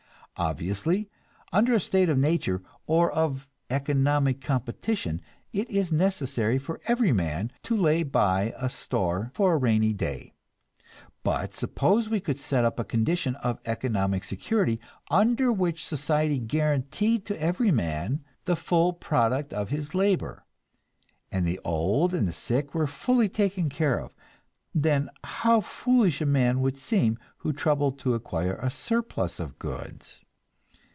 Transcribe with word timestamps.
Obviously, 0.37 1.07
under 1.53 1.75
a 1.75 1.79
state 1.79 2.09
of 2.09 2.17
nature, 2.17 2.63
or 2.87 3.11
of 3.11 3.47
economic 3.69 4.41
competition, 4.41 5.21
it 5.53 5.69
is 5.69 5.91
necessary 5.91 6.57
for 6.57 6.81
every 6.87 7.11
man 7.11 7.51
to 7.61 7.77
lay 7.77 8.01
by 8.01 8.51
a 8.57 8.67
store 8.67 9.29
"for 9.35 9.53
a 9.53 9.57
rainy 9.57 9.93
day." 9.93 10.33
But 11.21 11.53
suppose 11.53 12.09
we 12.09 12.19
could 12.19 12.39
set 12.39 12.65
up 12.65 12.79
a 12.79 12.83
condition 12.83 13.35
of 13.35 13.59
economic 13.65 14.23
security, 14.23 14.79
under 15.11 15.51
which 15.53 15.85
society 15.85 16.39
guaranteed 16.39 17.23
to 17.27 17.39
every 17.39 17.69
man 17.69 18.23
the 18.45 18.55
full 18.55 18.93
product 18.93 19.53
of 19.53 19.69
his 19.69 19.93
labor, 19.93 20.41
and 21.31 21.45
the 21.47 21.59
old 21.63 22.15
and 22.15 22.27
the 22.27 22.33
sick 22.33 22.73
were 22.73 22.87
fully 22.87 23.29
taken 23.29 23.69
care 23.69 23.99
of 23.99 24.15
then 24.73 25.07
how 25.23 25.59
foolish 25.61 26.19
a 26.19 26.25
man 26.25 26.61
would 26.61 26.77
seem 26.77 27.19
who 27.39 27.53
troubled 27.53 27.99
to 27.99 28.15
acquire 28.15 28.55
a 28.55 28.71
surplus 28.71 29.39
of 29.39 29.59
goods! 29.59 30.23